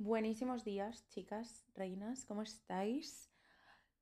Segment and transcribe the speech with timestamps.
[0.00, 3.28] Buenísimos días, chicas, reinas, ¿cómo estáis?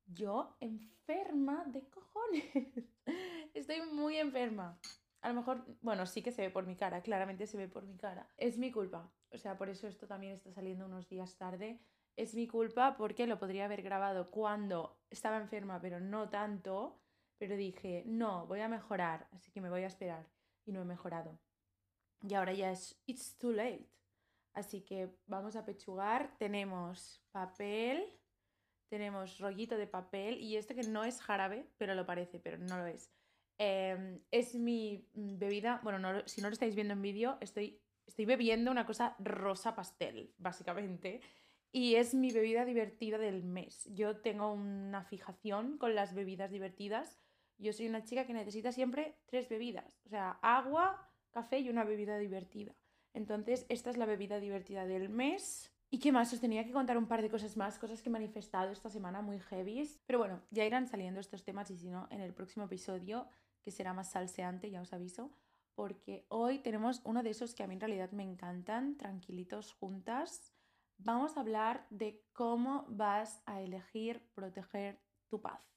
[0.05, 2.85] Yo enferma de cojones.
[3.55, 4.79] Estoy muy enferma.
[5.21, 7.87] A lo mejor, bueno, sí que se ve por mi cara, claramente se ve por
[7.87, 8.29] mi cara.
[8.37, 9.11] Es mi culpa.
[9.31, 11.81] O sea, por eso esto también está saliendo unos días tarde.
[12.15, 17.01] Es mi culpa porque lo podría haber grabado cuando estaba enferma, pero no tanto.
[17.39, 20.27] Pero dije, no, voy a mejorar, así que me voy a esperar.
[20.63, 21.39] Y no he mejorado.
[22.21, 23.89] Y ahora ya es, it's too late.
[24.57, 26.35] Así que vamos a pechugar.
[26.39, 28.11] Tenemos papel,
[28.89, 32.79] tenemos rollito de papel y este que no es jarabe, pero lo parece, pero no
[32.79, 33.13] lo es.
[33.59, 38.71] Em, es mi bebida, bueno, si no lo estáis viendo en vídeo, estoy, estoy bebiendo
[38.71, 41.21] una cosa rosa pastel, básicamente.
[41.71, 43.87] Y es mi bebida divertida del mes.
[43.93, 47.19] Yo tengo una fijación con las bebidas divertidas.
[47.59, 50.01] Yo soy una chica que necesita siempre tres bebidas.
[50.07, 52.73] O sea, agua, café y una bebida divertida.
[53.17, 55.73] Entonces, esta es la bebida divertida del mes.
[55.89, 56.31] ¿Y qué más?
[56.33, 59.23] Os tenía que contar un par de cosas más, cosas que he manifestado esta semana
[59.23, 59.99] muy heavies.
[60.05, 63.27] Pero bueno, ya irán saliendo estos temas y si no, en el próximo episodio,
[63.63, 65.31] que será más salseante, ya os aviso.
[65.73, 70.53] Porque hoy tenemos uno de esos que a mí en realidad me encantan, tranquilitos juntas.
[70.99, 75.67] Vamos a hablar de cómo vas a elegir proteger tu paz.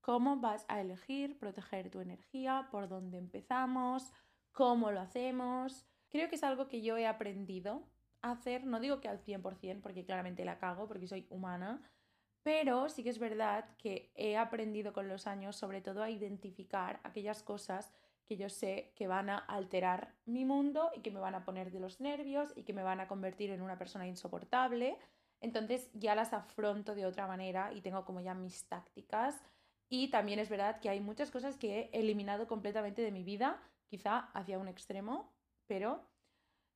[0.00, 4.12] Cómo vas a elegir proteger tu energía, por dónde empezamos,
[4.52, 5.84] cómo lo hacemos.
[6.14, 7.82] Creo que es algo que yo he aprendido
[8.22, 11.82] a hacer, no digo que al 100%, porque claramente la cago, porque soy humana,
[12.44, 17.00] pero sí que es verdad que he aprendido con los años sobre todo a identificar
[17.02, 17.92] aquellas cosas
[18.26, 21.72] que yo sé que van a alterar mi mundo y que me van a poner
[21.72, 24.96] de los nervios y que me van a convertir en una persona insoportable.
[25.40, 29.42] Entonces ya las afronto de otra manera y tengo como ya mis tácticas.
[29.88, 33.60] Y también es verdad que hay muchas cosas que he eliminado completamente de mi vida
[33.88, 35.34] quizá hacia un extremo,
[35.66, 36.13] pero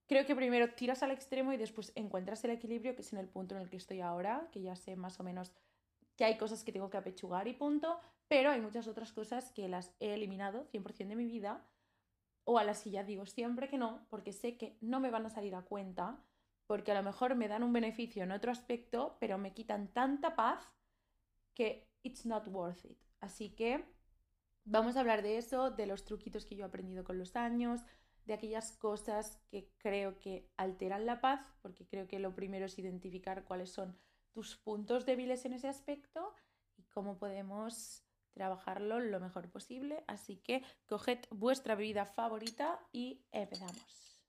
[0.09, 3.29] creo que primero tiras al extremo y después encuentras el equilibrio, que es en el
[3.29, 5.53] punto en el que estoy ahora, que ya sé más o menos
[6.17, 9.69] que hay cosas que tengo que apechugar y punto, pero hay muchas otras cosas que
[9.69, 11.65] las he eliminado 100% de mi vida
[12.43, 15.27] o a las que ya digo siempre que no, porque sé que no me van
[15.27, 16.19] a salir a cuenta,
[16.67, 20.35] porque a lo mejor me dan un beneficio en otro aspecto, pero me quitan tanta
[20.35, 20.73] paz
[21.55, 22.99] que it's not worth it.
[23.21, 23.85] Así que
[24.71, 27.81] Vamos a hablar de eso, de los truquitos que yo he aprendido con los años,
[28.29, 32.79] de aquellas cosas que creo que alteran la paz, porque creo que lo primero es
[32.79, 33.99] identificar cuáles son
[34.33, 36.35] tus puntos débiles en ese aspecto
[36.77, 40.05] y cómo podemos trabajarlo lo mejor posible.
[40.07, 44.23] Así que coged vuestra bebida favorita y empezamos.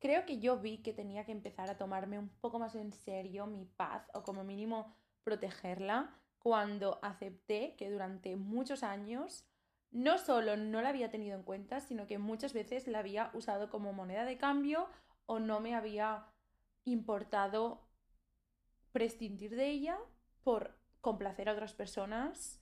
[0.00, 3.46] Creo que yo vi que tenía que empezar a tomarme un poco más en serio
[3.46, 9.46] mi paz o como mínimo protegerla cuando acepté que durante muchos años
[9.94, 13.70] no solo no la había tenido en cuenta, sino que muchas veces la había usado
[13.70, 14.88] como moneda de cambio
[15.26, 16.26] o no me había
[16.84, 17.80] importado
[18.90, 19.96] prescindir de ella
[20.42, 22.60] por complacer a otras personas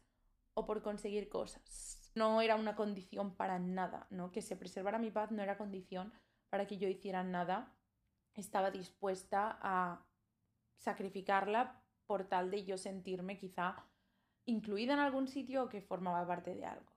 [0.53, 2.13] o por conseguir cosas.
[2.15, 4.31] No era una condición para nada, ¿no?
[4.31, 6.13] Que se preservara mi paz no era condición
[6.51, 7.75] para que yo hiciera nada.
[8.35, 10.05] Estaba dispuesta a
[10.77, 13.87] sacrificarla por tal de yo sentirme quizá
[14.45, 16.92] incluida en algún sitio o que formaba parte de algo.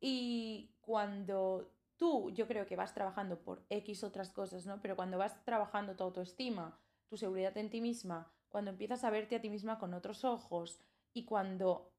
[0.00, 4.80] Y cuando tú, yo creo que vas trabajando por X otras cosas, ¿no?
[4.80, 6.78] Pero cuando vas trabajando tu autoestima,
[7.08, 10.80] tu seguridad en ti misma, cuando empiezas a verte a ti misma con otros ojos
[11.12, 11.92] y cuando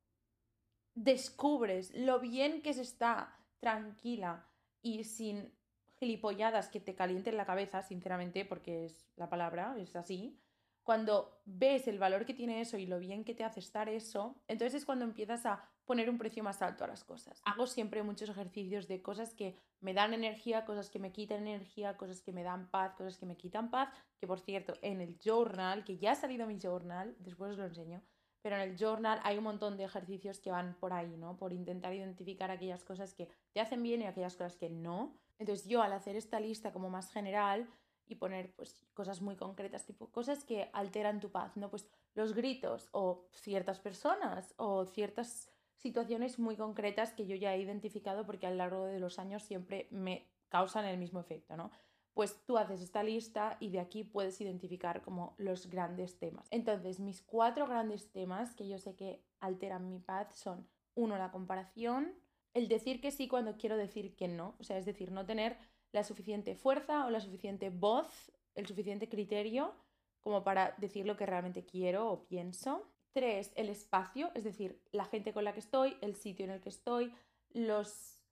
[0.96, 4.48] descubres lo bien que se está tranquila
[4.82, 5.54] y sin
[6.00, 10.42] gilipolladas que te calienten la cabeza, sinceramente, porque es la palabra, es así,
[10.84, 14.42] cuando ves el valor que tiene eso y lo bien que te hace estar eso,
[14.48, 17.42] entonces es cuando empiezas a poner un precio más alto a las cosas.
[17.46, 21.98] Hago siempre muchos ejercicios de cosas que me dan energía, cosas que me quitan energía,
[21.98, 23.90] cosas que me dan paz, cosas que me quitan paz,
[24.20, 27.66] que por cierto, en el journal, que ya ha salido mi journal, después os lo
[27.66, 28.02] enseño,
[28.42, 31.38] pero en el journal hay un montón de ejercicios que van por ahí, ¿no?
[31.38, 35.16] Por intentar identificar aquellas cosas que te hacen bien y aquellas cosas que no.
[35.38, 37.68] Entonces yo al hacer esta lista como más general,
[38.12, 41.70] y poner pues cosas muy concretas, tipo cosas que alteran tu paz, ¿no?
[41.70, 45.50] Pues los gritos o ciertas personas o ciertas
[45.82, 49.44] situaciones muy concretas que yo ya he identificado porque a lo largo de los años
[49.44, 51.72] siempre me causan el mismo efecto, ¿no?
[52.14, 56.48] Pues tú haces esta lista y de aquí puedes identificar como los grandes temas.
[56.52, 61.32] Entonces, mis cuatro grandes temas que yo sé que alteran mi paz son, uno, la
[61.32, 62.14] comparación,
[62.54, 65.58] el decir que sí cuando quiero decir que no, o sea, es decir, no tener
[65.94, 69.74] la suficiente fuerza o la suficiente voz, el suficiente criterio
[70.20, 72.88] como para decir lo que realmente quiero o pienso.
[73.14, 76.62] Tres, el espacio, es decir, la gente con la que estoy, el sitio en el
[76.62, 77.14] que estoy,
[77.50, 78.24] los,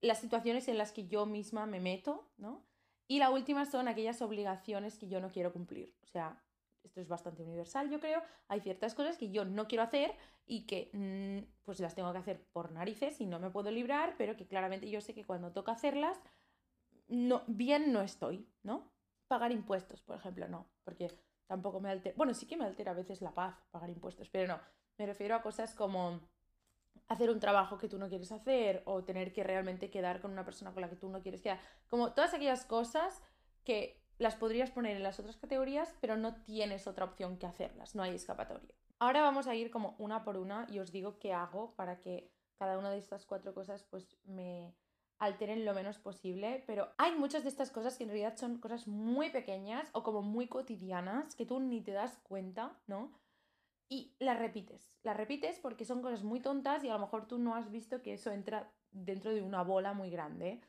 [0.00, 2.66] las situaciones en las que yo misma me meto, ¿no?
[3.06, 5.94] Y la última son aquellas obligaciones que yo no quiero cumplir.
[6.02, 6.42] O sea,
[6.82, 8.22] esto es bastante universal, yo creo.
[8.48, 10.14] Hay ciertas cosas que yo no quiero hacer
[10.46, 14.14] y que mm, pues las tengo que hacer por narices y no me puedo librar,
[14.18, 16.20] pero que claramente yo sé que cuando toca hacerlas,
[17.08, 18.90] no, bien no estoy, ¿no?
[19.28, 21.10] Pagar impuestos, por ejemplo, no, porque
[21.46, 24.54] tampoco me altera, bueno, sí que me altera a veces la paz pagar impuestos, pero
[24.54, 24.60] no,
[24.98, 26.20] me refiero a cosas como
[27.08, 30.44] hacer un trabajo que tú no quieres hacer o tener que realmente quedar con una
[30.44, 33.22] persona con la que tú no quieres quedar, como todas aquellas cosas
[33.64, 37.94] que las podrías poner en las otras categorías, pero no tienes otra opción que hacerlas,
[37.94, 38.74] no hay escapatoria.
[38.98, 42.32] Ahora vamos a ir como una por una y os digo qué hago para que
[42.56, 44.74] cada una de estas cuatro cosas pues me,
[45.18, 48.86] alteren lo menos posible, pero hay muchas de estas cosas que en realidad son cosas
[48.88, 53.12] muy pequeñas o como muy cotidianas que tú ni te das cuenta, ¿no?
[53.88, 57.38] Y las repites, las repites porque son cosas muy tontas y a lo mejor tú
[57.38, 60.60] no has visto que eso entra dentro de una bola muy grande.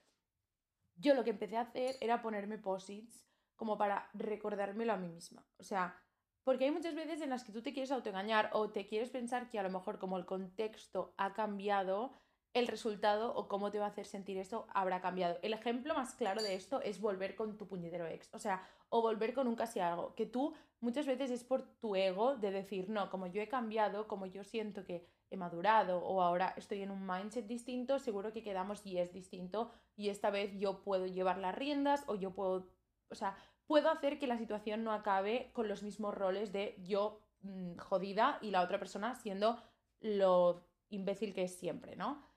[0.95, 3.25] Yo lo que empecé a hacer era ponerme posits
[3.55, 5.45] como para recordármelo a mí misma.
[5.57, 5.97] O sea,
[6.43, 9.49] porque hay muchas veces en las que tú te quieres autoengañar o te quieres pensar
[9.49, 12.13] que a lo mejor como el contexto ha cambiado,
[12.55, 15.37] el resultado o cómo te va a hacer sentir esto habrá cambiado.
[15.41, 19.01] El ejemplo más claro de esto es volver con tu puñetero ex, o sea, o
[19.01, 22.89] volver con un casi algo, que tú muchas veces es por tu ego de decir,
[22.89, 26.91] no, como yo he cambiado, como yo siento que he madurado o ahora estoy en
[26.91, 31.39] un mindset distinto, seguro que quedamos y es distinto y esta vez yo puedo llevar
[31.39, 32.69] las riendas o yo puedo,
[33.09, 33.35] o sea,
[33.67, 38.39] puedo hacer que la situación no acabe con los mismos roles de yo mm, jodida
[38.41, 39.61] y la otra persona siendo
[39.99, 42.34] lo imbécil que es siempre, ¿no?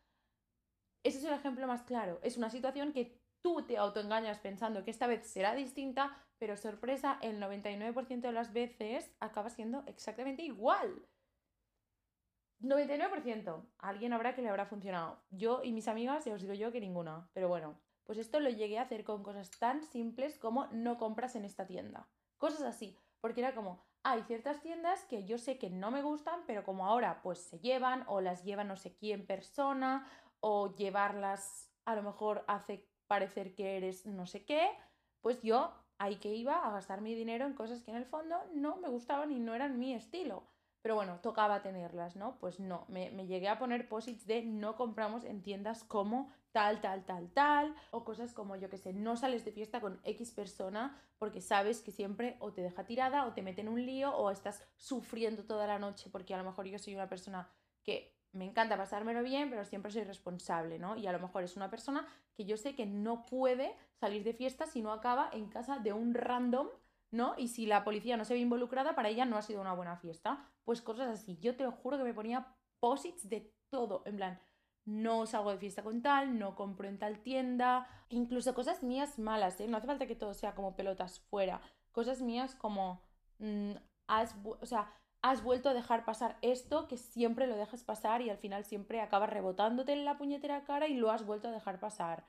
[1.08, 2.20] Ese es el ejemplo más claro.
[2.22, 7.18] Es una situación que tú te autoengañas pensando que esta vez será distinta, pero sorpresa,
[7.22, 11.08] el 99% de las veces acaba siendo exactamente igual.
[12.60, 13.64] 99%.
[13.78, 15.22] alguien habrá que le habrá funcionado.
[15.30, 17.30] Yo y mis amigas, ya os digo yo que ninguna.
[17.32, 21.36] Pero bueno, pues esto lo llegué a hacer con cosas tan simples como no compras
[21.36, 22.06] en esta tienda.
[22.36, 22.98] Cosas así.
[23.22, 26.86] Porque era como, hay ciertas tiendas que yo sé que no me gustan, pero como
[26.86, 30.06] ahora pues se llevan o las lleva no sé quién persona
[30.40, 34.68] o llevarlas a lo mejor hace parecer que eres no sé qué,
[35.20, 38.36] pues yo ahí que iba a gastar mi dinero en cosas que en el fondo
[38.54, 40.44] no me gustaban y no eran mi estilo.
[40.80, 42.38] Pero bueno, tocaba tenerlas, ¿no?
[42.38, 46.80] Pues no, me, me llegué a poner posits de no compramos en tiendas como tal,
[46.80, 50.30] tal, tal, tal, o cosas como yo que sé, no sales de fiesta con X
[50.32, 54.16] persona porque sabes que siempre o te deja tirada o te mete en un lío
[54.16, 57.50] o estás sufriendo toda la noche porque a lo mejor yo soy una persona
[57.82, 60.96] que me encanta pasármelo bien, pero siempre soy responsable, ¿no?
[60.96, 64.34] Y a lo mejor es una persona que yo sé que no puede salir de
[64.34, 66.68] fiesta si no acaba en casa de un random,
[67.10, 67.34] ¿no?
[67.38, 69.96] Y si la policía no se ve involucrada, para ella no ha sido una buena
[69.96, 70.44] fiesta.
[70.64, 71.38] Pues cosas así.
[71.38, 74.40] Yo te juro que me ponía posits de todo, en plan,
[74.84, 79.60] no salgo de fiesta con tal, no compro en tal tienda, incluso cosas mías malas,
[79.60, 79.68] ¿eh?
[79.68, 81.60] No hace falta que todo sea como pelotas fuera.
[81.92, 83.02] Cosas mías como,
[83.38, 83.72] mm,
[84.06, 84.90] has, o sea,
[85.22, 89.00] has vuelto a dejar pasar esto que siempre lo dejas pasar y al final siempre
[89.00, 92.26] acabas rebotándote en la puñetera cara y lo has vuelto a dejar pasar.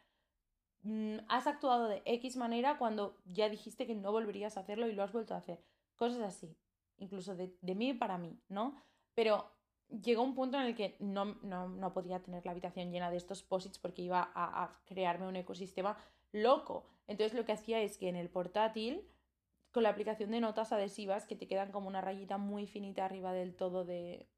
[0.82, 4.94] Mm, has actuado de X manera cuando ya dijiste que no volverías a hacerlo y
[4.94, 5.64] lo has vuelto a hacer.
[5.96, 6.58] Cosas así,
[6.98, 8.82] incluso de, mí para mí, ¿no?
[9.14, 9.52] Pero
[9.90, 13.44] llegó un punto en el que no, no, podía tener la habitación llena de estos
[13.44, 15.98] posits porque iba a crearme un ecosistema
[16.32, 16.88] loco.
[17.08, 19.08] Entonces lo que hacía es que en el portátil
[19.72, 23.34] con la aplicación de notas adhesivas que te quedan como una rayita muy finita arriba
[23.34, 24.30] del todo de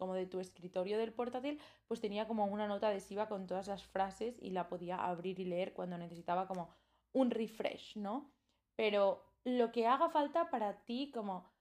[0.00, 3.84] como de tu escritorio del portátil, pues tenía como una nota adhesiva con todas las
[3.84, 6.70] frases y la podía abrir y leer cuando necesitaba como
[7.12, 8.32] un refresh, ¿no?
[8.76, 11.52] Pero lo que haga falta para ti como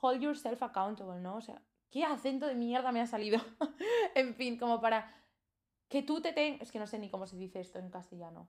[0.00, 1.36] hold yourself accountable, ¿no?
[1.36, 3.38] O sea, ¿qué acento de mierda me ha salido?
[4.14, 5.14] en fin, como para
[5.88, 6.62] que tú te tengas...
[6.62, 8.48] Es que no sé ni cómo se dice esto en castellano.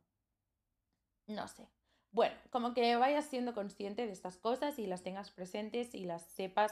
[1.27, 1.67] No sé.
[2.15, 6.21] Bueno, como que vayas siendo consciente de estas cosas y las tengas presentes y las
[6.21, 6.71] sepas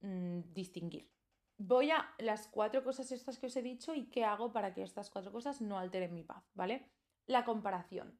[0.00, 1.08] mm, distinguir.
[1.56, 4.82] Voy a las cuatro cosas estas que os he dicho y qué hago para que
[4.82, 6.90] estas cuatro cosas no alteren mi paz, ¿vale?
[7.26, 8.18] La comparación.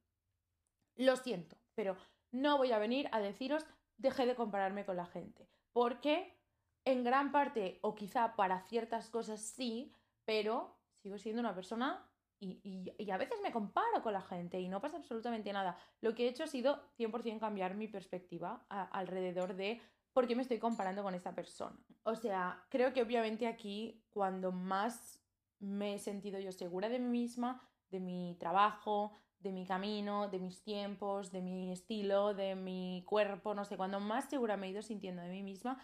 [0.95, 1.97] Lo siento, pero
[2.31, 3.67] no voy a venir a deciros
[3.97, 6.39] dejé de compararme con la gente, porque
[6.85, 9.93] en gran parte, o quizá para ciertas cosas sí,
[10.25, 12.09] pero sigo siendo una persona
[12.43, 15.79] y, y, a veces me comparo con la gente y no pasa absolutamente nada.
[16.01, 19.81] Lo que he hecho ha sido 100% cambiar mi perspectiva alrededor de
[20.13, 21.79] por qué me estoy comparando con esta persona.
[22.03, 25.23] O sea, creo que obviamente aquí cuando más
[25.61, 30.41] me he sentido yo segura de mí misma, de mi trabajo, de mi camino, de
[30.41, 34.71] mis tiempos, de mi estilo, de mi cuerpo, no sé, cuando más segura me he
[34.71, 35.79] ido sintiendo de mí misma,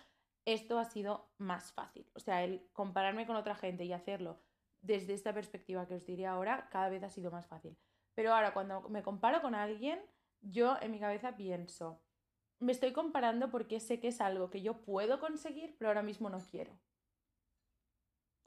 [0.45, 2.11] esto ha sido más fácil.
[2.15, 4.41] O sea, el compararme con otra gente y hacerlo
[4.81, 7.77] desde esta perspectiva que os diré ahora, cada vez ha sido más fácil.
[8.15, 10.01] Pero ahora, cuando me comparo con alguien,
[10.41, 12.01] yo en mi cabeza pienso,
[12.61, 16.29] me estoy comparando porque sé que es algo que yo puedo conseguir, pero ahora mismo
[16.29, 16.79] no quiero.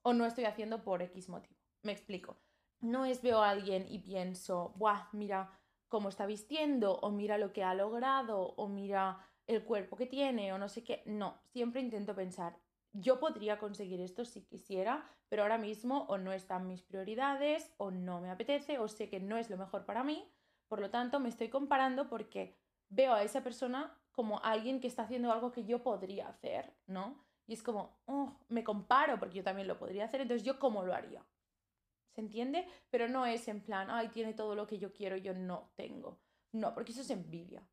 [0.04, 1.56] O no estoy haciendo por X motivo.
[1.84, 2.38] Me explico.
[2.82, 5.08] No es veo a alguien y pienso, ¡buah!
[5.14, 5.58] Mira
[5.88, 10.52] cómo está vistiendo, o mira lo que ha logrado, o mira el cuerpo que tiene,
[10.54, 11.04] o no sé qué.
[11.06, 12.58] No, siempre intento pensar,
[12.94, 17.92] yo podría conseguir esto si quisiera, pero ahora mismo o no están mis prioridades, o
[17.92, 20.30] no me apetece, o sé que no es lo mejor para mí.
[20.68, 22.58] Por lo tanto, me estoy comparando porque
[22.90, 27.24] veo a esa persona como alguien que está haciendo algo que yo podría hacer, ¿no?
[27.48, 30.84] Y es como, oh, me comparo porque yo también lo podría hacer, entonces yo cómo
[30.84, 31.26] lo haría.
[32.14, 32.68] ¿Se entiende?
[32.90, 36.20] Pero no es en plan, ay, tiene todo lo que yo quiero yo no tengo.
[36.52, 37.66] No, porque eso es envidia.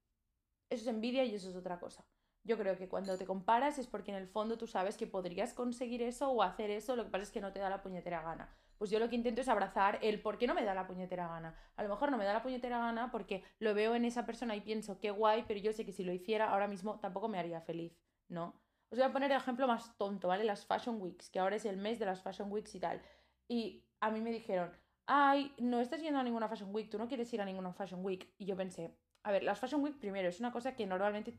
[0.71, 2.05] Eso es envidia y eso es otra cosa.
[2.49, 5.53] Yo creo que cuando te comparas es porque en el fondo tú sabes que podrías
[5.53, 8.23] conseguir eso o hacer eso, lo que pasa es que no te da la puñetera
[8.23, 8.49] gana.
[8.79, 11.29] Pues yo lo que intento es abrazar el por qué no me da la puñetera
[11.29, 11.55] gana.
[11.77, 14.57] A lo mejor no me da la puñetera gana porque lo veo en esa persona
[14.57, 17.39] y pienso qué guay, pero yo sé que si lo hiciera ahora mismo tampoco me
[17.39, 17.93] haría feliz,
[18.29, 18.55] ¿no?
[18.89, 20.45] Os voy a poner el ejemplo más tonto, ¿vale?
[20.45, 23.03] Las Fashion Weeks, que ahora es el mes de las Fashion Weeks y tal.
[23.47, 24.73] Y a mí me dijeron,
[25.05, 28.03] ay, no estás yendo a ninguna Fashion Week, tú no quieres ir a ninguna Fashion
[28.03, 28.33] Week.
[28.39, 31.35] Y yo pensé, a ver, las Fashion Week primero es una cosa que normalmente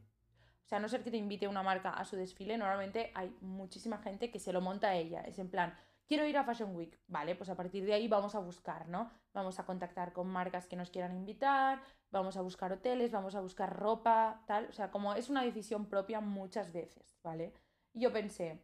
[0.70, 3.98] sea, a no ser que te invite una marca a su desfile, normalmente hay muchísima
[3.98, 5.22] gente que se lo monta a ella.
[5.22, 5.76] Es en plan,
[6.08, 7.00] quiero ir a Fashion Week.
[7.08, 9.12] Vale, pues a partir de ahí vamos a buscar, ¿no?
[9.34, 13.42] Vamos a contactar con marcas que nos quieran invitar, vamos a buscar hoteles, vamos a
[13.42, 14.66] buscar ropa, tal.
[14.66, 17.54] O sea, como es una decisión propia muchas veces, ¿vale?
[17.94, 18.64] Y yo pensé,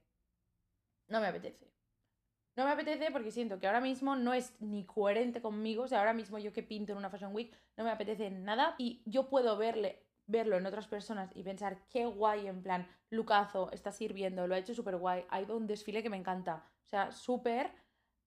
[1.08, 1.74] no me apetece.
[2.56, 5.84] No me apetece porque siento que ahora mismo no es ni coherente conmigo.
[5.84, 8.76] O sea, ahora mismo yo que pinto en una Fashion Week no me apetece nada.
[8.78, 13.72] Y yo puedo verle verlo en otras personas y pensar qué guay, en plan, Lucazo
[13.72, 16.88] está sirviendo, lo ha hecho súper guay, ha ido un desfile que me encanta, o
[16.88, 17.72] sea, súper,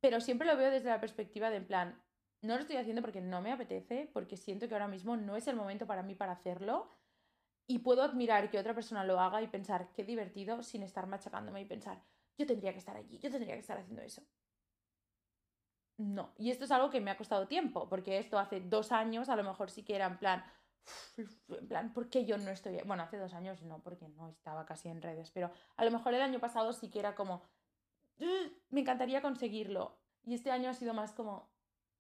[0.00, 2.02] pero siempre lo veo desde la perspectiva de, en plan,
[2.42, 5.48] no lo estoy haciendo porque no me apetece, porque siento que ahora mismo no es
[5.48, 6.88] el momento para mí para hacerlo
[7.66, 11.60] y puedo admirar que otra persona lo haga y pensar qué divertido sin estar machacándome
[11.60, 12.02] y pensar,
[12.38, 14.22] yo tendría que estar allí, yo tendría que estar haciendo eso.
[15.98, 19.28] No, y esto es algo que me ha costado tiempo, porque esto hace dos años
[19.28, 20.44] a lo mejor sí que era en plan,
[21.16, 22.78] en plan, ¿por qué yo no estoy?
[22.84, 26.14] Bueno, hace dos años no, porque no estaba casi en redes, pero a lo mejor
[26.14, 27.42] el año pasado sí que era como,
[28.70, 29.98] me encantaría conseguirlo.
[30.24, 31.50] Y este año ha sido más como,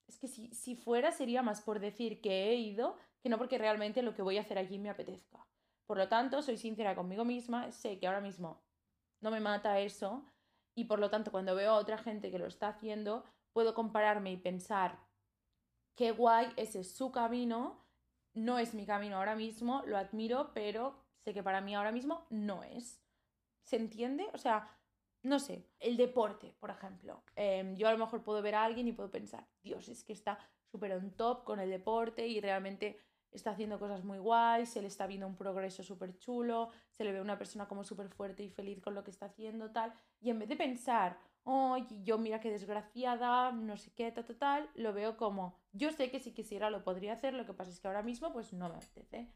[0.06, 3.58] es que si, si fuera sería más por decir que he ido, que no porque
[3.58, 5.46] realmente lo que voy a hacer allí me apetezca.
[5.86, 8.62] Por lo tanto, soy sincera conmigo misma, sé que ahora mismo
[9.20, 10.24] no me mata eso
[10.74, 14.30] y por lo tanto cuando veo a otra gente que lo está haciendo, puedo compararme
[14.30, 15.00] y pensar,
[15.96, 17.84] qué guay, ese es su camino,
[18.38, 22.26] no es mi camino ahora mismo, lo admiro, pero sé que para mí ahora mismo
[22.30, 23.02] no es.
[23.62, 24.26] ¿Se entiende?
[24.32, 24.70] O sea,
[25.22, 27.24] no sé, el deporte, por ejemplo.
[27.34, 30.12] Em, yo a lo mejor puedo ver a alguien y puedo pensar, Dios, es que
[30.12, 30.38] está
[30.70, 34.88] súper on top con el deporte y realmente está haciendo cosas muy guays, se le
[34.88, 38.50] está viendo un progreso súper chulo, se le ve una persona como súper fuerte y
[38.50, 39.92] feliz con lo que está haciendo, tal.
[40.20, 41.18] Y en vez de pensar,
[41.50, 46.10] oh, yo mira qué desgraciada, no sé qué, tal, tal, lo veo como, yo sé
[46.10, 48.68] que si quisiera lo podría hacer, lo que pasa es que ahora mismo pues no
[48.68, 49.32] me apetece.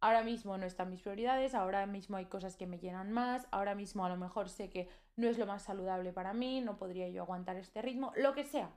[0.00, 3.74] Ahora mismo no están mis prioridades, ahora mismo hay cosas que me llenan más, ahora
[3.74, 7.08] mismo a lo mejor sé que no es lo más saludable para mí, no podría
[7.08, 8.70] yo aguantar este ritmo, lo que sea,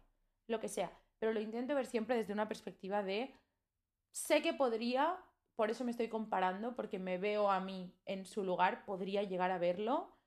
[0.48, 0.92] lo que sea.
[1.20, 3.36] Pero lo intento ver siempre desde una perspectiva de,
[4.12, 5.16] sé que podría,
[5.56, 9.52] por eso me estoy comparando, porque me veo a mí en su lugar, podría llegar
[9.52, 10.19] a verlo,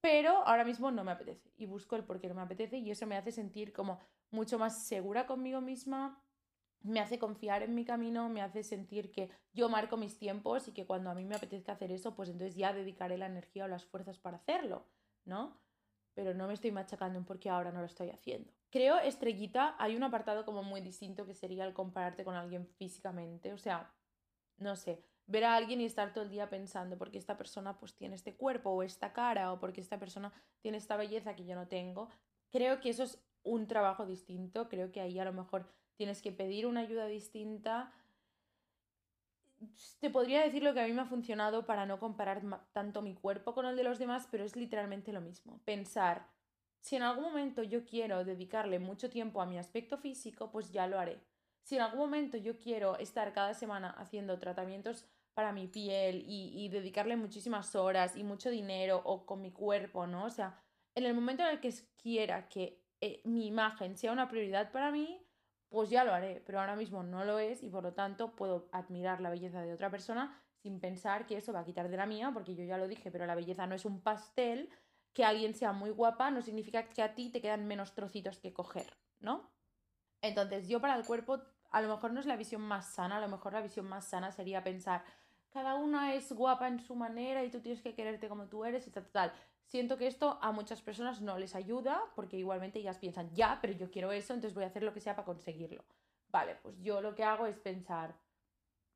[0.00, 2.90] pero ahora mismo no me apetece y busco el por qué no me apetece y
[2.90, 4.00] eso me hace sentir como
[4.30, 6.22] mucho más segura conmigo misma,
[6.82, 10.72] me hace confiar en mi camino, me hace sentir que yo marco mis tiempos y
[10.72, 13.68] que cuando a mí me apetezca hacer eso, pues entonces ya dedicaré la energía o
[13.68, 14.86] las fuerzas para hacerlo,
[15.24, 15.60] ¿no?
[16.14, 18.52] Pero no me estoy machacando en por qué ahora no lo estoy haciendo.
[18.70, 23.52] Creo, estrellita, hay un apartado como muy distinto que sería el compararte con alguien físicamente,
[23.52, 23.92] o sea,
[24.58, 27.94] no sé, ver a alguien y estar todo el día pensando porque esta persona pues
[27.94, 31.54] tiene este cuerpo o esta cara o porque esta persona tiene esta belleza que yo
[31.54, 32.08] no tengo.
[32.50, 36.32] Creo que eso es un trabajo distinto, creo que ahí a lo mejor tienes que
[36.32, 37.92] pedir una ayuda distinta.
[40.00, 42.42] Te podría decir lo que a mí me ha funcionado para no comparar
[42.72, 45.60] tanto mi cuerpo con el de los demás, pero es literalmente lo mismo.
[45.64, 46.28] Pensar,
[46.80, 50.86] Si en algún momento yo quiero dedicarle mucho tiempo a mi aspecto físico, pues ya
[50.86, 51.20] lo haré.
[51.62, 55.04] Si en algún momento yo quiero estar cada semana haciendo tratamientos
[55.36, 60.24] para mi piel y, dedicarle muchísimas horas y mucho dinero o con mi cuerpo, ¿no?
[60.24, 60.58] O sea,
[60.94, 64.90] en el momento en el que quiera que eh, mi imagen sea una prioridad para
[64.90, 65.22] mí,
[65.68, 68.70] pues ya lo haré, pero ahora mismo no lo es y por lo tanto puedo
[68.72, 72.06] admirar la belleza de otra persona sin pensar que eso va a quitar de la
[72.06, 74.70] mía, porque yo ya lo dije, pero la belleza no es un pastel,
[75.12, 78.54] que alguien sea muy guapa no significa que a ti te quedan menos trocitos que
[78.54, 79.52] coger, ¿no?
[80.22, 83.20] Entonces yo para el cuerpo a lo mejor no es la visión más sana, a
[83.20, 85.04] lo mejor la visión más sana sería pensar,
[85.50, 88.86] cada una es guapa en su manera y tú tienes que quererte como tú eres
[88.86, 89.32] y tal, tal.
[89.64, 93.72] Siento que esto a muchas personas no les ayuda porque igualmente ellas piensan, ya, pero
[93.72, 95.84] yo quiero eso, entonces voy a hacer lo que sea para conseguirlo.
[96.28, 98.14] Vale, pues yo lo que hago es pensar,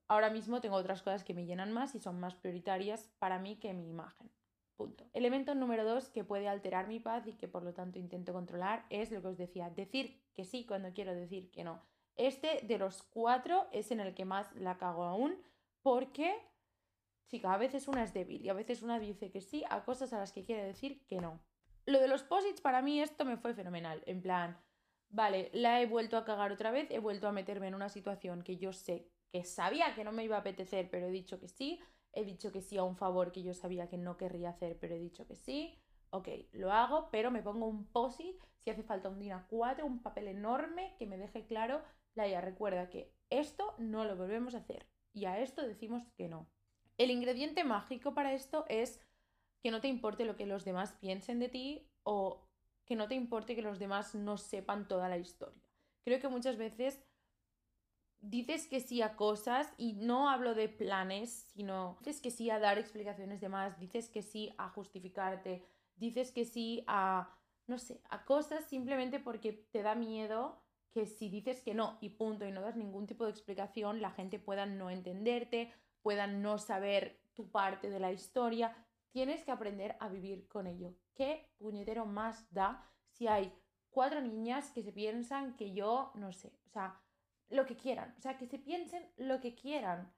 [0.07, 3.57] ahora mismo tengo otras cosas que me llenan más y son más prioritarias para mí
[3.57, 4.31] que mi imagen.
[4.77, 5.05] Punto.
[5.13, 8.87] Elemento número dos que puede alterar mi paz y que por lo tanto intento controlar
[8.91, 11.83] es lo que os decía, decir que sí cuando quiero decir que no.
[12.21, 15.41] Este de los cuatro es en el que más la cago aún
[15.81, 16.37] porque
[17.29, 20.13] Chica, a veces una es débil y a veces una dice que sí a cosas
[20.13, 21.41] a las que quiere decir que no.
[21.87, 24.03] Lo de los posits, para mí esto me fue fenomenal.
[24.05, 24.61] En plan,
[25.09, 28.43] vale, la he vuelto a cagar otra vez, he vuelto a meterme en una situación
[28.43, 31.49] que yo sé que sabía que no me iba a apetecer, pero he dicho que
[31.49, 31.81] sí.
[32.13, 34.97] He dicho que sí a un favor que yo sabía que no querría hacer, pero
[34.97, 35.79] he dicho que sí.
[36.11, 40.03] Ok, lo hago, pero me pongo un posit si hace falta un DIN 4 un
[40.03, 41.83] papel enorme que me deje claro,
[42.15, 46.47] Laia, recuerda que esto no lo volvemos a hacer y a esto decimos que no.
[46.99, 49.01] El ingrediente mágico para esto es
[49.63, 52.47] que no te importe lo que los demás piensen de ti o
[52.85, 55.63] que no te importe que los demás no sepan toda la historia.
[56.05, 57.03] Creo que muchas veces
[58.21, 62.59] dices que sí a cosas y no hablo de planes, sino dices que sí a
[62.59, 65.65] dar explicaciones de más, dices que sí a justificarte,
[65.97, 67.35] dices que sí a,
[67.67, 70.63] no sé, a cosas simplemente porque te da miedo
[70.93, 74.11] que si dices que no y punto y no das ningún tipo de explicación, la
[74.11, 78.75] gente pueda no entenderte puedan no saber tu parte de la historia.
[79.11, 80.95] Tienes que aprender a vivir con ello.
[81.15, 83.53] ¿Qué puñetero más da si hay
[83.91, 87.01] cuatro niñas que se piensan que yo, no sé, o sea,
[87.49, 90.15] lo que quieran, o sea, que se piensen lo que quieran.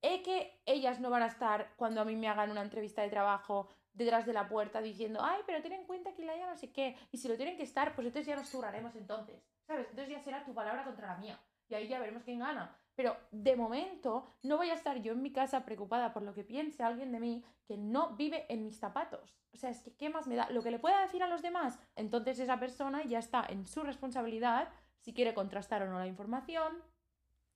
[0.00, 3.10] Es que ellas no van a estar cuando a mí me hagan una entrevista de
[3.10, 6.56] trabajo detrás de la puerta diciendo, ay, pero ten en cuenta que la ya no
[6.56, 6.96] sé qué.
[7.12, 9.51] Y si lo tienen que estar, pues entonces ya nos zurraremos entonces.
[9.66, 9.88] ¿Sabes?
[9.90, 11.38] Entonces ya será tu palabra contra la mía.
[11.68, 12.76] Y ahí ya veremos quién gana.
[12.94, 16.44] Pero de momento no voy a estar yo en mi casa preocupada por lo que
[16.44, 19.38] piense alguien de mí que no vive en mis zapatos.
[19.52, 20.50] O sea, es que ¿qué más me da?
[20.50, 23.82] Lo que le pueda decir a los demás, entonces esa persona ya está en su
[23.82, 24.68] responsabilidad
[25.00, 26.82] si quiere contrastar o no la información,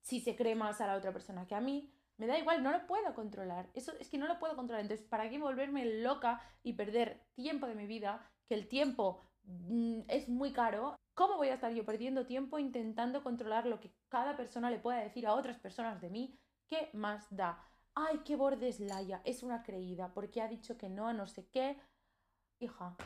[0.01, 1.93] si se cree más a la otra persona que a mí.
[2.17, 3.69] Me da igual, no lo puedo controlar.
[3.75, 4.83] Eso es que no lo puedo controlar.
[4.83, 8.27] Entonces, ¿para qué volverme loca y perder tiempo de mi vida?
[8.49, 13.23] Que el tiempo mm, es muy caro ¿Cómo voy a estar yo perdiendo tiempo intentando
[13.23, 16.39] controlar lo que cada persona le pueda decir a otras personas de mí?
[16.69, 17.59] ¿Qué más da?
[17.95, 21.27] Ay, qué borde es Laia, es una creída, porque ha dicho que no a no
[21.27, 21.79] sé qué.
[22.59, 22.99] Hija,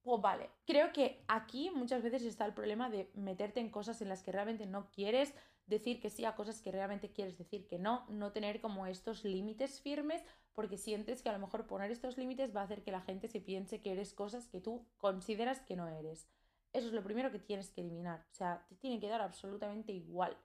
[0.00, 0.50] pues vale.
[0.64, 4.32] Creo que aquí muchas veces está el problema de meterte en cosas en las que
[4.32, 5.34] realmente no quieres,
[5.66, 9.24] decir que sí a cosas que realmente quieres decir que no, no tener como estos
[9.24, 12.92] límites firmes, porque sientes que a lo mejor poner estos límites va a hacer que
[12.92, 16.26] la gente se piense que eres cosas que tú consideras que no eres.
[16.72, 18.26] Eso es lo primero que tienes que eliminar.
[18.30, 20.36] O sea, te tiene que dar absolutamente igual.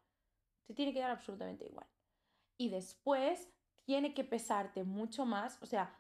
[0.65, 1.87] Te tiene que dar absolutamente igual.
[2.57, 3.51] Y después
[3.83, 5.61] tiene que pesarte mucho más.
[5.61, 5.99] O sea,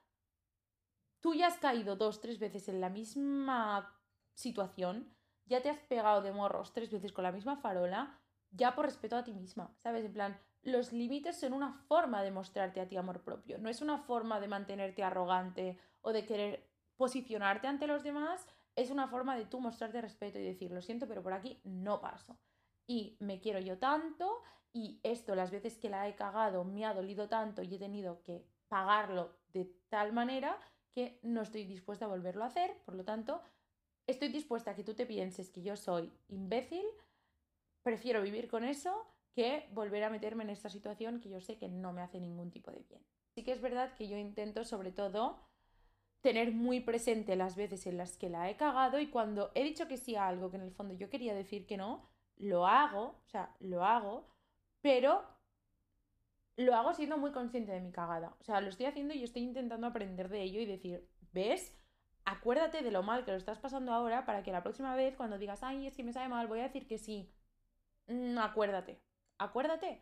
[1.19, 3.97] tú ya has caído dos, tres veces en la misma
[4.33, 8.19] situación, ya te has pegado de morros tres veces con la misma farola,
[8.51, 10.05] ya por respeto a ti misma, ¿sabes?
[10.05, 13.81] En plan, los límites son una forma de mostrarte a ti amor propio, no es
[13.81, 19.35] una forma de mantenerte arrogante o de querer posicionarte ante los demás es una forma
[19.35, 22.37] de tú mostrarte respeto y decir, lo siento, pero por aquí no paso.
[22.87, 24.41] Y me quiero yo tanto
[24.73, 28.23] y esto las veces que la he cagado me ha dolido tanto y he tenido
[28.23, 30.59] que pagarlo de tal manera
[30.91, 32.81] que no estoy dispuesta a volverlo a hacer.
[32.85, 33.41] Por lo tanto,
[34.07, 36.85] estoy dispuesta a que tú te pienses que yo soy imbécil.
[37.83, 39.05] Prefiero vivir con eso
[39.35, 42.51] que volver a meterme en esta situación que yo sé que no me hace ningún
[42.51, 43.05] tipo de bien.
[43.35, 45.39] Sí que es verdad que yo intento sobre todo
[46.23, 49.89] tener muy presente las veces en las que la he cagado y cuando he dicho
[49.89, 53.19] que sí a algo que en el fondo yo quería decir que no, lo hago,
[53.25, 54.25] o sea, lo hago,
[54.81, 55.21] pero
[56.55, 58.35] lo hago siendo muy consciente de mi cagada.
[58.39, 61.75] O sea, lo estoy haciendo y estoy intentando aprender de ello y decir, ¿ves?
[62.23, 65.37] Acuérdate de lo mal que lo estás pasando ahora para que la próxima vez cuando
[65.37, 67.33] digas, ay, es que me sabe mal, voy a decir que sí.
[68.07, 69.01] Mm, acuérdate,
[69.37, 70.01] acuérdate.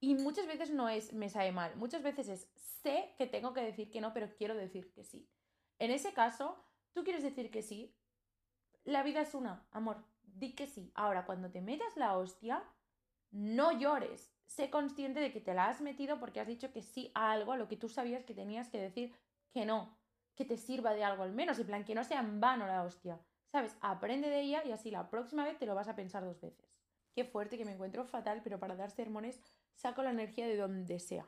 [0.00, 2.48] Y muchas veces no es me sabe mal, muchas veces es
[2.82, 5.28] sé que tengo que decir que no, pero quiero decir que sí.
[5.78, 6.56] En ese caso,
[6.92, 7.94] tú quieres decir que sí,
[8.84, 10.90] La vida es una, amor, di que sí.
[10.94, 12.64] Ahora, cuando te metas la hostia,
[13.30, 14.32] no llores.
[14.46, 17.52] Sé consciente de que te la has metido porque has dicho que sí a algo
[17.52, 19.14] a lo que tú sabías que tenías que decir
[19.50, 19.98] que no,
[20.34, 22.82] que te sirva de algo al menos, en plan, que no sea en vano la
[22.82, 23.20] hostia.
[23.52, 23.76] ¿Sabes?
[23.80, 26.72] Aprende de ella y así la próxima vez te lo vas a pensar dos veces.
[27.14, 29.40] Qué fuerte que me encuentro fatal, pero para dar sermones
[29.74, 31.26] saco la energía de donde sea.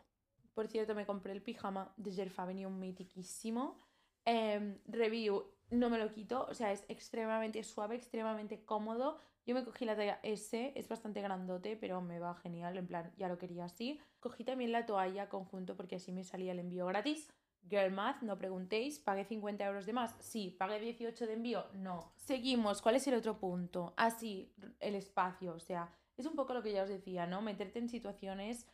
[0.54, 3.80] Por cierto, me compré el pijama de Jerf un mitiquísimo.
[4.24, 9.18] Em, review, no me lo quito, o sea, es extremadamente suave, extremadamente cómodo.
[9.46, 13.12] Yo me cogí la talla S, es bastante grandote, pero me va genial, en plan,
[13.16, 14.00] ya lo quería así.
[14.20, 17.28] Cogí también la toalla conjunto porque así me salía el envío gratis.
[17.68, 20.16] Girl Math, no preguntéis, ¿pagué 50 euros de más?
[20.20, 21.66] Sí, ¿pagué 18 de envío?
[21.74, 22.12] No.
[22.16, 23.92] Seguimos, ¿cuál es el otro punto?
[23.96, 27.42] Así, ah, el espacio, o sea, es un poco lo que ya os decía, ¿no?
[27.42, 28.66] Meterte en situaciones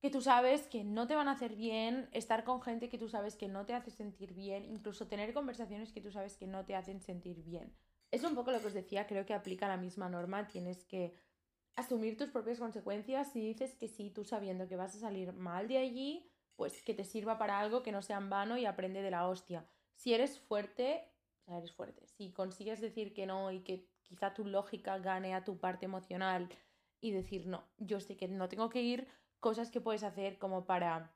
[0.00, 3.08] que tú sabes que no te van a hacer bien, estar con gente que tú
[3.08, 6.64] sabes que no te hace sentir bien, incluso tener conversaciones que tú sabes que no
[6.64, 7.74] te hacen sentir bien.
[8.10, 11.14] Es un poco lo que os decía, creo que aplica la misma norma, tienes que
[11.76, 15.68] asumir tus propias consecuencias si dices que sí, tú sabiendo que vas a salir mal
[15.68, 19.02] de allí, pues que te sirva para algo que no sea en vano y aprende
[19.02, 19.66] de la hostia.
[19.94, 21.04] Si eres fuerte,
[21.46, 22.06] eres fuerte.
[22.06, 26.48] Si consigues decir que no y que quizá tu lógica gane a tu parte emocional
[27.00, 29.06] y decir no, yo sé que no tengo que ir,
[29.40, 31.12] cosas que puedes hacer como para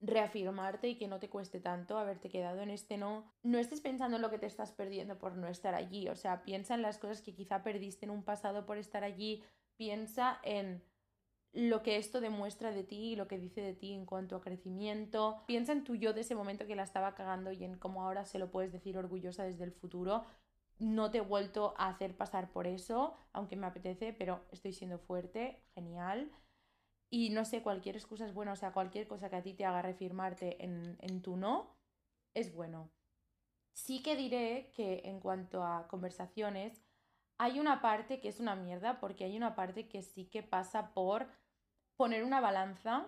[0.00, 3.32] reafirmarte y que no te cueste tanto haberte quedado en este no.
[3.42, 6.44] No estés pensando en lo que te estás perdiendo por no estar allí, o sea,
[6.44, 9.42] piensa en las cosas que quizá perdiste en un pasado por estar allí,
[9.76, 10.82] piensa en
[11.52, 14.40] lo que esto demuestra de ti y lo que dice de ti en cuanto a
[14.40, 15.44] crecimiento.
[15.46, 18.24] Piensa en tu yo de ese momento que la estaba cagando y en cómo ahora
[18.24, 20.24] se lo puedes decir orgullosa desde el futuro.
[20.80, 24.98] No te he vuelto a hacer pasar por eso, aunque me apetece, pero estoy siendo
[24.98, 26.32] fuerte, genial.
[27.16, 29.64] Y no sé, cualquier excusa es buena, o sea, cualquier cosa que a ti te
[29.64, 31.76] haga refirmarte en, en tu no,
[32.34, 32.90] es bueno.
[33.72, 36.82] Sí que diré que en cuanto a conversaciones,
[37.38, 40.92] hay una parte que es una mierda, porque hay una parte que sí que pasa
[40.92, 41.28] por
[41.94, 43.06] poner una balanza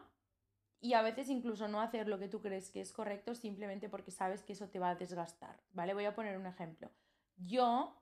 [0.80, 4.12] y a veces incluso no hacer lo que tú crees que es correcto simplemente porque
[4.12, 5.94] sabes que eso te va a desgastar, ¿vale?
[5.94, 6.92] Voy a poner un ejemplo.
[7.34, 8.00] Yo,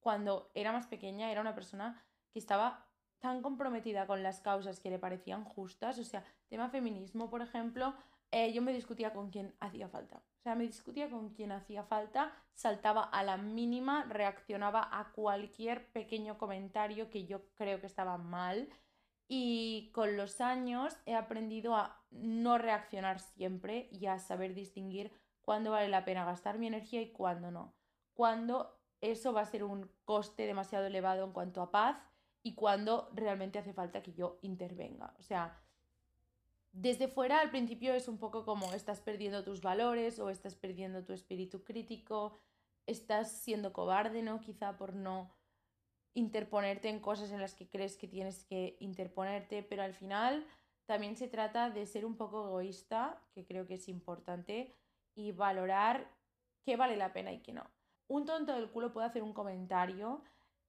[0.00, 2.91] cuando era más pequeña, era una persona que estaba
[3.22, 7.94] tan comprometida con las causas que le parecían justas, o sea, tema feminismo, por ejemplo,
[8.32, 10.16] eh, yo me discutía con quien hacía falta.
[10.16, 15.86] O sea, me discutía con quien hacía falta, saltaba a la mínima, reaccionaba a cualquier
[15.92, 18.68] pequeño comentario que yo creo que estaba mal
[19.28, 25.70] y con los años he aprendido a no reaccionar siempre y a saber distinguir cuándo
[25.70, 27.72] vale la pena gastar mi energía y cuándo no.
[28.14, 31.96] Cuándo eso va a ser un coste demasiado elevado en cuanto a paz
[32.42, 35.14] y cuándo realmente hace falta que yo intervenga.
[35.18, 35.60] O sea,
[36.72, 41.04] desde fuera al principio es un poco como estás perdiendo tus valores o estás perdiendo
[41.04, 42.38] tu espíritu crítico,
[42.86, 44.40] estás siendo cobarde, ¿no?
[44.40, 45.30] Quizá por no
[46.14, 50.46] interponerte en cosas en las que crees que tienes que interponerte, pero al final
[50.86, 54.74] también se trata de ser un poco egoísta, que creo que es importante,
[55.14, 56.10] y valorar
[56.64, 57.70] qué vale la pena y qué no.
[58.08, 60.22] Un tonto del culo puede hacer un comentario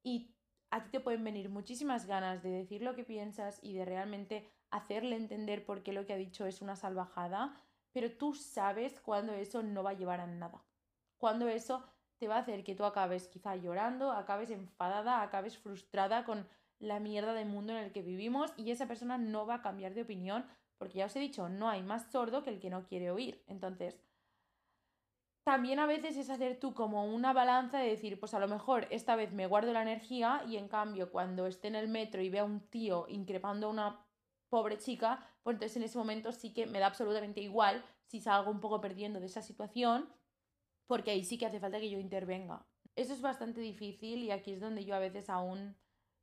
[0.04, 0.33] y
[0.74, 4.50] a ti te pueden venir muchísimas ganas de decir lo que piensas y de realmente
[4.72, 7.56] hacerle entender por qué lo que ha dicho es una salvajada,
[7.92, 10.66] pero tú sabes cuándo eso no va a llevar a nada.
[11.20, 11.84] Cuando eso
[12.18, 16.48] te va a hacer que tú acabes quizá llorando, acabes enfadada, acabes frustrada con
[16.80, 19.94] la mierda del mundo en el que vivimos y esa persona no va a cambiar
[19.94, 20.44] de opinión
[20.80, 23.44] porque ya os he dicho, no hay más sordo que el que no quiere oír.
[23.46, 24.00] Entonces,
[25.44, 28.88] también a veces es hacer tú como una balanza de decir, pues a lo mejor
[28.92, 32.30] esta vez me guardo la energía y en cambio cuando esté en el metro y
[32.30, 34.06] vea a un tío increpando a una
[34.50, 38.52] pobre chica, pues entonces en ese momento sí que me da absolutamente igual si salgo
[38.52, 40.08] un poco perdiendo de esa situación
[40.88, 42.66] porque ahí sí que hace falta que yo intervenga.
[42.96, 45.76] Eso es bastante difícil y aquí es donde yo a veces aún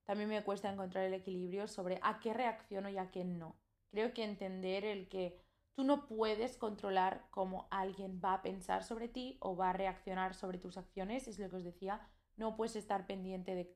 [0.04, 3.56] también me cuesta encontrar el equilibrio sobre a qué reacciono y a qué no.
[3.90, 5.40] Creo que entender el que
[5.80, 10.34] tú no puedes controlar cómo alguien va a pensar sobre ti o va a reaccionar
[10.34, 13.74] sobre tus acciones, es lo que os decía, no puedes estar pendiente de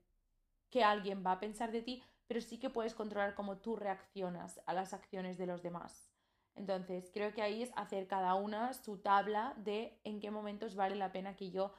[0.69, 4.61] que alguien va a pensar de ti, pero sí que puedes controlar cómo tú reaccionas
[4.67, 6.11] a las acciones de los demás.
[6.53, 10.95] Entonces, creo que ahí es hacer cada una su tabla de en qué momentos vale
[10.95, 11.73] la pena que yo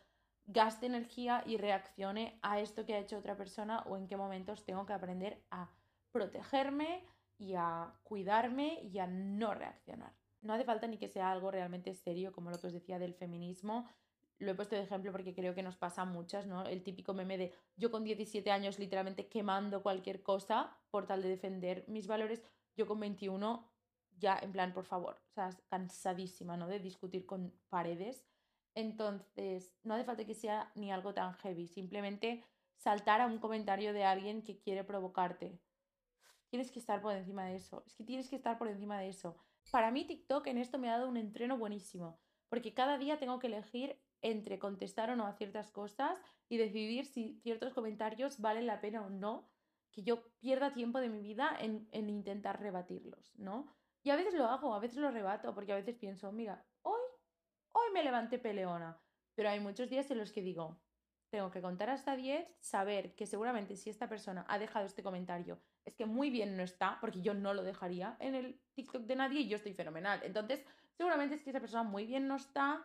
[0.47, 4.65] gaste energía y reaccione a esto que ha hecho otra persona o en qué momentos
[4.65, 5.71] tengo que aprender a
[6.11, 7.05] protegerme
[7.39, 10.13] y a cuidarme y a no reaccionar.
[10.43, 13.15] No hace falta ni que sea algo realmente serio como lo que os decía del
[13.15, 13.89] feminismo.
[14.39, 16.65] Lo he puesto de ejemplo porque creo que nos pasa a muchas, ¿no?
[16.67, 21.31] El típico meme de yo con 17 años literalmente quemando cualquier cosa por tal de
[21.31, 22.43] defender mis valores.
[22.77, 23.73] Yo con 21
[24.19, 26.69] ya en plan, por favor, o sea, cansadísima, ¿no?
[26.69, 28.25] De discutir con paredes.
[28.75, 32.45] Entonces, no hace falta que sea ni algo tan heavy, simplemente
[32.77, 35.59] saltar a un comentario de alguien que quiere provocarte.
[36.49, 37.83] Tienes que estar por encima de eso.
[37.87, 39.37] Es que tienes que estar por encima de eso.
[39.71, 43.39] Para mí TikTok en esto me ha dado un entreno buenísimo, porque cada día tengo
[43.39, 48.67] que elegir entre contestar o no a ciertas cosas y decidir si ciertos comentarios valen
[48.67, 49.51] la pena o no,
[49.91, 53.67] que yo pierda tiempo de mi vida en, en intentar rebatirlos, ¿no?
[54.03, 57.01] Y a veces lo hago, a veces lo rebato, porque a veces pienso, mira, hoy,
[57.73, 59.01] hoy me levanté peleona,
[59.35, 60.81] pero hay muchos días en los que digo,
[61.29, 65.61] tengo que contar hasta 10, saber que seguramente si esta persona ha dejado este comentario,
[65.87, 69.17] es que muy bien no está, porque yo no lo dejaría en el TikTok de
[69.17, 70.21] nadie y yo estoy fenomenal.
[70.25, 72.85] Entonces, seguramente es que esa persona muy bien no está.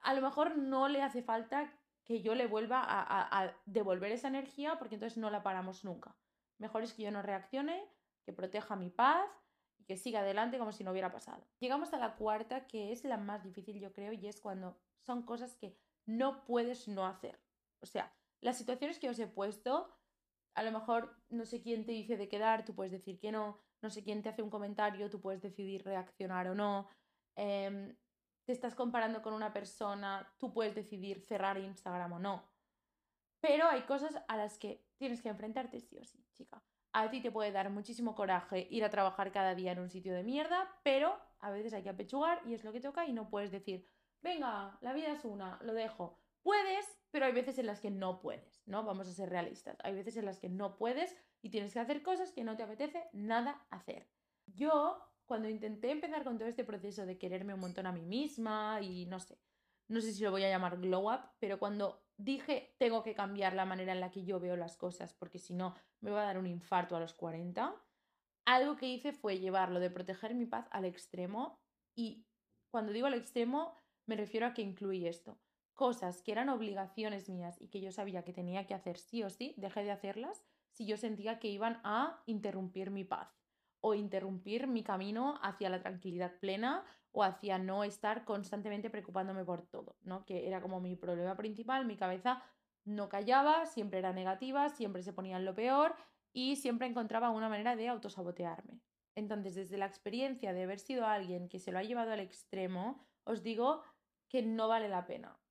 [0.00, 1.72] A lo mejor no le hace falta
[2.04, 6.16] que yo le vuelva a, a devolver esa energía, porque entonces no la paramos nunca.
[6.58, 7.84] Mejor es que yo no reaccione,
[8.24, 9.28] que proteja mi paz
[9.78, 11.44] y que siga adelante como si no hubiera pasado.
[11.58, 15.24] Llegamos a la cuarta, que es la más difícil, yo creo, y es cuando son
[15.24, 17.40] cosas que no puedes no hacer.
[17.80, 19.92] O sea, las situaciones que os he puesto,
[20.54, 23.58] a lo mejor no sé quién te dice de quedar, tú puedes decir que no,
[23.80, 26.88] no sé quién te hace un comentario, tú puedes decidir reaccionar o no.
[27.36, 27.96] Em,
[28.44, 32.52] te estás comparando con una persona, tú puedes decidir cerrar Instagram o no.
[33.40, 36.62] Pero hay cosas a las que tienes que enfrentarte sí o sí, chica.
[36.92, 40.14] A ti te puede dar muchísimo coraje ir a trabajar cada día en un sitio
[40.14, 43.30] de mierda, pero a veces hay que apechugar y es lo que toca y no
[43.30, 43.88] puedes decir,
[44.20, 46.21] venga, la vida es una, lo dejo.
[46.42, 48.84] Puedes, pero hay veces en las que no puedes, ¿no?
[48.84, 49.78] Vamos a ser realistas.
[49.84, 52.64] Hay veces en las que no puedes y tienes que hacer cosas que no te
[52.64, 54.08] apetece nada hacer.
[54.46, 58.80] Yo, cuando intenté empezar con todo este proceso de quererme un montón a mí misma
[58.82, 59.38] y no sé,
[59.88, 63.54] no sé si lo voy a llamar glow up, pero cuando dije tengo que cambiar
[63.54, 66.26] la manera en la que yo veo las cosas porque si no me va a
[66.26, 67.74] dar un infarto a los 40,
[68.44, 71.60] algo que hice fue llevarlo de proteger mi paz al extremo
[71.94, 72.24] y
[72.70, 73.74] cuando digo al extremo
[74.06, 75.38] me refiero a que incluí esto.
[75.74, 79.30] Cosas que eran obligaciones mías y que yo sabía que tenía que hacer sí o
[79.30, 83.42] sí, dejé de hacerlas si yo sentía que iban a interrumpir mi paz
[83.80, 89.66] o interrumpir mi camino hacia la tranquilidad plena o hacia no estar constantemente preocupándome por
[89.66, 90.24] todo, ¿no?
[90.24, 92.42] Que era como mi problema principal, mi cabeza
[92.84, 95.94] no callaba, siempre era negativa, siempre se ponía en lo peor
[96.32, 98.80] y siempre encontraba una manera de autosabotearme.
[99.14, 103.04] Entonces, desde la experiencia de haber sido alguien que se lo ha llevado al extremo,
[103.24, 103.82] os digo
[104.28, 105.41] que no vale la pena.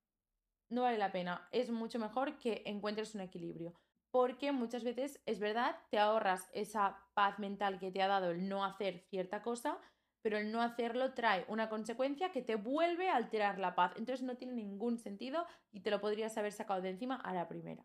[0.72, 1.46] No vale la pena.
[1.52, 3.74] Es mucho mejor que encuentres un equilibrio.
[4.10, 8.48] Porque muchas veces, es verdad, te ahorras esa paz mental que te ha dado el
[8.48, 9.78] no hacer cierta cosa,
[10.22, 13.92] pero el no hacerlo trae una consecuencia que te vuelve a alterar la paz.
[13.96, 17.48] Entonces no tiene ningún sentido y te lo podrías haber sacado de encima a la
[17.48, 17.84] primera.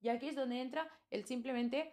[0.00, 1.92] Y aquí es donde entra el simplemente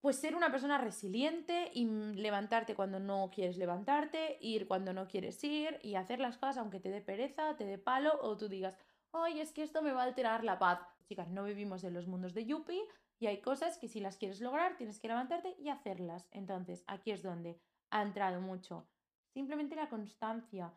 [0.00, 5.42] pues ser una persona resiliente y levantarte cuando no quieres levantarte, ir cuando no quieres
[5.42, 8.76] ir y hacer las cosas aunque te dé pereza, te dé palo o tú digas,
[9.12, 10.80] ay, es que esto me va a alterar la paz.
[11.06, 12.82] Chicas, no vivimos en los mundos de Yuppie
[13.18, 16.28] y hay cosas que si las quieres lograr tienes que levantarte y hacerlas.
[16.30, 18.86] Entonces, aquí es donde ha entrado mucho.
[19.32, 20.72] Simplemente la constancia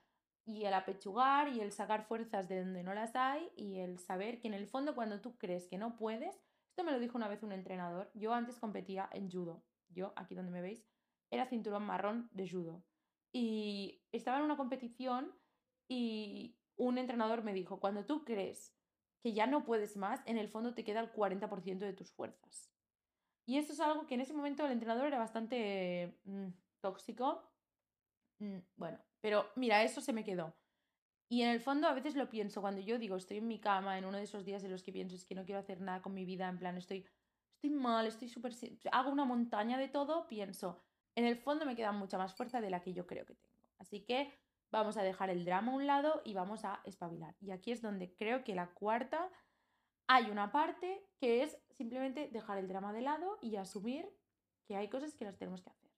[0.46, 4.40] y el apechugar y el sacar fuerzas de donde no las hay y el saber
[4.40, 6.40] que en el fondo cuando tú crees que no puedes,
[6.72, 8.10] esto me lo dijo una vez un entrenador.
[8.14, 9.62] Yo antes competía en judo.
[9.90, 10.88] Yo, aquí donde me veis,
[11.30, 12.84] era cinturón marrón de judo.
[13.34, 15.34] Y estaba en una competición
[15.90, 18.74] y un entrenador me dijo, cuando tú crees
[19.22, 22.72] que ya no puedes más, en el fondo te queda el 40% de tus fuerzas.
[23.46, 26.48] Y eso es algo que en ese momento el entrenador era bastante mm,
[26.80, 27.52] tóxico.
[28.40, 30.56] Mm, bueno, pero mira, eso se me quedó.
[31.32, 33.98] Y en el fondo a veces lo pienso, cuando yo digo, estoy en mi cama,
[33.98, 36.02] en uno de esos días en los que pienso es que no quiero hacer nada
[36.02, 37.06] con mi vida, en plan, estoy,
[37.54, 38.52] estoy mal, estoy súper...
[38.92, 40.84] Hago una montaña de todo, pienso,
[41.16, 43.56] en el fondo me queda mucha más fuerza de la que yo creo que tengo.
[43.80, 44.30] Así que
[44.72, 47.34] vamos a dejar el drama a un lado y vamos a espabilar.
[47.40, 49.30] Y aquí es donde creo que la cuarta
[50.08, 54.06] hay una parte que es simplemente dejar el drama de lado y asumir
[54.66, 55.90] que hay cosas que las tenemos que hacer.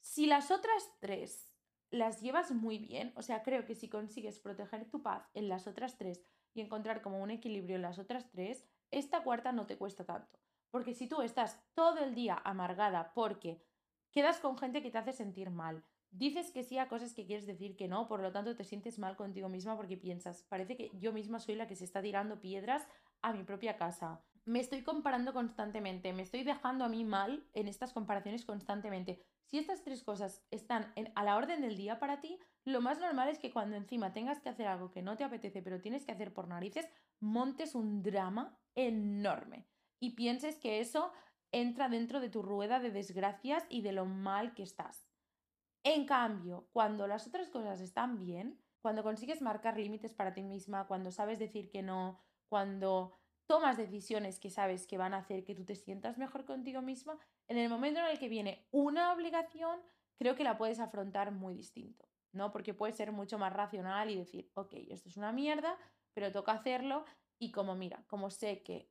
[0.00, 1.51] Si las otras tres
[1.92, 3.12] las llevas muy bien.
[3.14, 6.24] O sea, creo que si consigues proteger tu paz en las otras tres
[6.54, 10.40] y encontrar como un equilibrio en las otras tres, esta cuarta no te cuesta tanto.
[10.70, 13.62] Porque si tú estás todo el día amargada porque
[14.10, 17.46] quedas con gente que te hace sentir mal, dices que sí a cosas que quieres
[17.46, 20.90] decir que no, por lo tanto te sientes mal contigo misma porque piensas, parece que
[20.94, 22.86] yo misma soy la que se está tirando piedras
[23.20, 24.24] a mi propia casa.
[24.44, 29.24] Me estoy comparando constantemente, me estoy dejando a mí mal en estas comparaciones constantemente.
[29.52, 33.28] Si estas tres cosas están a la orden del día para ti, lo más normal
[33.28, 36.12] es que cuando encima tengas que hacer algo que no te apetece, pero tienes que
[36.12, 36.88] hacer por narices,
[37.20, 39.66] montes un drama enorme
[40.00, 41.12] y pienses que eso
[41.50, 45.06] entra dentro de tu rueda de desgracias y de lo mal que estás.
[45.84, 50.86] En cambio, cuando las otras cosas están bien, cuando consigues marcar límites para ti misma,
[50.86, 53.21] cuando sabes decir que no, cuando
[53.52, 57.18] tomas decisiones que sabes que van a hacer que tú te sientas mejor contigo misma,
[57.48, 59.78] en el momento en el que viene una obligación,
[60.16, 62.50] creo que la puedes afrontar muy distinto, ¿no?
[62.50, 65.76] Porque puedes ser mucho más racional y decir, ok, esto es una mierda,
[66.14, 67.04] pero toca hacerlo
[67.38, 68.88] y como mira, como sé que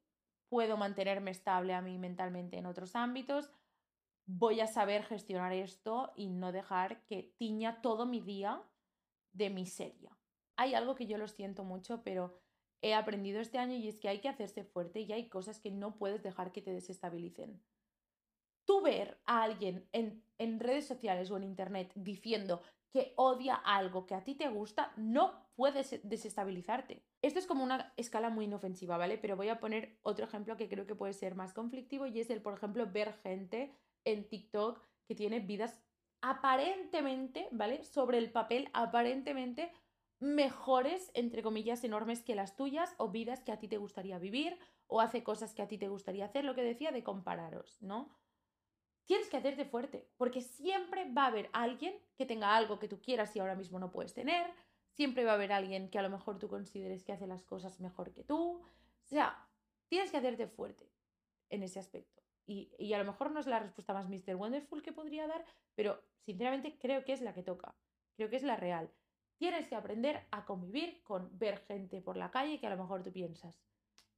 [0.47, 3.49] puedo mantenerme estable a mí mentalmente en otros ámbitos,
[4.27, 8.61] voy a saber gestionar esto y no dejar que tiña todo mi día
[9.33, 10.15] de miseria.
[10.55, 12.39] Hay algo que yo lo siento mucho, pero
[12.81, 15.71] he aprendido este año y es que hay que hacerse fuerte y hay cosas que
[15.71, 17.61] no puedes dejar que te desestabilicen.
[18.65, 24.05] Tú ver a alguien en, en redes sociales o en internet diciendo que odia algo
[24.05, 27.05] que a ti te gusta, no puedes desestabilizarte.
[27.21, 29.17] Esto es como una escala muy inofensiva, ¿vale?
[29.17, 32.29] Pero voy a poner otro ejemplo que creo que puede ser más conflictivo y es
[32.29, 35.79] el, por ejemplo, ver gente en TikTok que tiene vidas
[36.21, 37.83] aparentemente, ¿vale?
[37.83, 39.71] Sobre el papel, aparentemente
[40.21, 44.57] mejores, entre comillas, enormes que las tuyas o vidas que a ti te gustaría vivir
[44.85, 48.15] o hace cosas que a ti te gustaría hacer, lo que decía de compararos, ¿no?
[49.05, 53.01] Tienes que hacerte fuerte, porque siempre va a haber alguien que tenga algo que tú
[53.01, 54.53] quieras y ahora mismo no puedes tener,
[54.91, 57.79] siempre va a haber alguien que a lo mejor tú consideres que hace las cosas
[57.79, 59.49] mejor que tú, o sea,
[59.87, 60.87] tienes que hacerte fuerte
[61.49, 62.21] en ese aspecto.
[62.45, 64.35] Y, y a lo mejor no es la respuesta más Mr.
[64.35, 67.75] Wonderful que podría dar, pero sinceramente creo que es la que toca,
[68.15, 68.93] creo que es la real.
[69.41, 73.01] Tienes que aprender a convivir con ver gente por la calle que a lo mejor
[73.01, 73.59] tú piensas,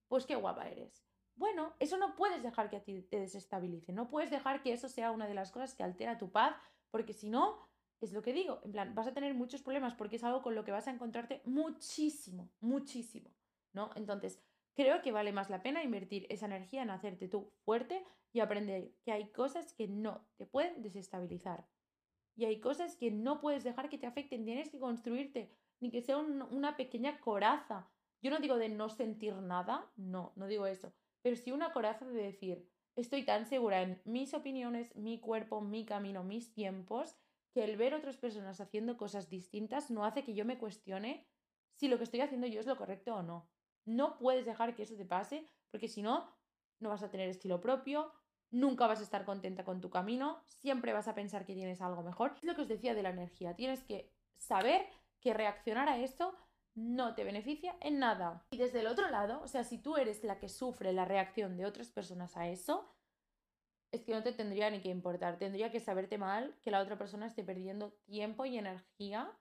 [0.09, 1.07] pues qué guapa eres.
[1.35, 4.89] Bueno, eso no puedes dejar que a ti te desestabilice, no puedes dejar que eso
[4.89, 6.57] sea una de las cosas que altera tu paz,
[6.91, 7.69] porque si no,
[8.01, 10.55] es lo que digo, en plan, vas a tener muchos problemas porque es algo con
[10.55, 13.29] lo que vas a encontrarte muchísimo, muchísimo,
[13.71, 13.91] ¿no?
[13.95, 14.43] Entonces,
[14.75, 18.91] creo que vale más la pena invertir esa energía en hacerte tú fuerte y aprender
[19.05, 21.65] que hay cosas que no te pueden desestabilizar.
[22.35, 26.01] Y hay cosas que no puedes dejar que te afecten, tienes que construirte, ni que
[26.01, 27.89] sea una pequeña coraza.
[28.21, 32.05] Yo no digo de no sentir nada, no, no digo eso, pero sí una coraza
[32.05, 37.17] de decir, estoy tan segura en mis opiniones, mi cuerpo, mi camino, mis tiempos,
[37.53, 41.27] que el ver otras personas haciendo cosas distintas no hace que yo me cuestione
[41.75, 43.49] si lo que estoy haciendo yo es lo correcto o no.
[43.85, 46.35] No puedes dejar que eso te pase, porque si no,
[46.79, 48.11] no vas a tener estilo propio,
[48.53, 52.03] nunca vas a estar contenta con tu camino, siempre vas a pensar que tienes algo
[52.03, 52.35] mejor.
[52.37, 54.85] Es lo que os decía de la energía, tienes que saber
[55.19, 56.37] que reaccionar a esto
[56.75, 58.45] no te beneficia en nada.
[58.51, 61.57] Y desde el otro lado, o sea, si tú eres la que sufre la reacción
[61.57, 62.95] de otras personas a eso,
[63.91, 66.97] es que no te tendría ni que importar, tendría que saberte mal que la otra
[66.97, 69.31] persona esté perdiendo tiempo y energía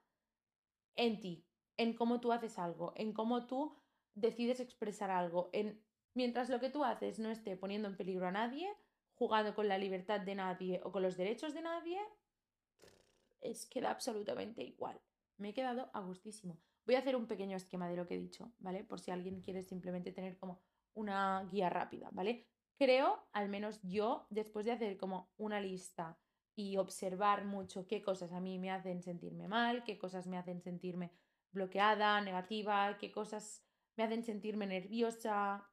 [0.94, 1.46] en ti,
[1.76, 3.76] en cómo tú haces algo, en cómo tú
[4.14, 5.82] decides expresar algo, en
[6.14, 8.68] mientras lo que tú haces no esté poniendo en peligro a nadie,
[9.14, 11.98] jugando con la libertad de nadie o con los derechos de nadie,
[13.40, 15.00] es queda absolutamente igual.
[15.36, 16.58] Me he quedado a gustísimo.
[16.86, 18.84] Voy a hacer un pequeño esquema de lo que he dicho, ¿vale?
[18.84, 20.60] Por si alguien quiere simplemente tener como
[20.94, 22.46] una guía rápida, ¿vale?
[22.76, 26.18] Creo, al menos yo, después de hacer como una lista
[26.54, 30.60] y observar mucho qué cosas a mí me hacen sentirme mal, qué cosas me hacen
[30.60, 31.12] sentirme
[31.52, 33.64] bloqueada, negativa, qué cosas
[33.96, 35.70] me hacen sentirme nerviosa,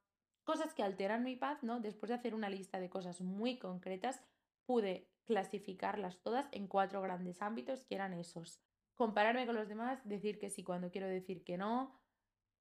[0.49, 1.79] cosas que alteran mi paz, ¿no?
[1.79, 4.19] Después de hacer una lista de cosas muy concretas,
[4.65, 8.59] pude clasificarlas todas en cuatro grandes ámbitos que eran esos.
[8.95, 12.01] Compararme con los demás, decir que sí cuando quiero decir que no,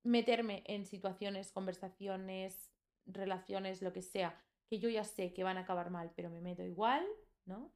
[0.02, 2.70] meterme en situaciones, conversaciones,
[3.06, 6.42] relaciones, lo que sea, que yo ya sé que van a acabar mal, pero me
[6.42, 7.06] meto igual,
[7.46, 7.72] ¿no?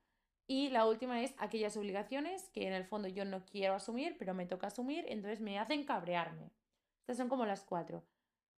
[0.47, 4.35] Y la última es aquellas obligaciones que en el fondo yo no quiero asumir, pero
[4.35, 6.53] me toca asumir, entonces me hacen cabrearme.
[7.01, 8.05] Estas son como las cuatro.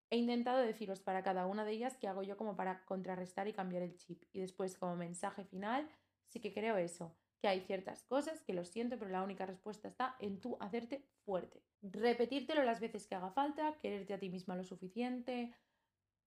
[0.09, 3.53] He intentado deciros para cada una de ellas qué hago yo como para contrarrestar y
[3.53, 4.23] cambiar el chip.
[4.33, 5.89] Y después, como mensaje final,
[6.27, 9.87] sí que creo eso, que hay ciertas cosas que lo siento, pero la única respuesta
[9.87, 11.63] está en tú hacerte fuerte.
[11.81, 15.53] Repetírtelo las veces que haga falta, quererte a ti misma lo suficiente,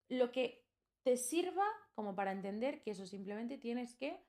[0.09, 0.65] lo que
[1.05, 1.65] te sirva
[1.95, 4.25] como para entender que eso simplemente tienes que